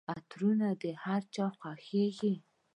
[0.13, 2.33] عطرونه د هرچا خوښیږي.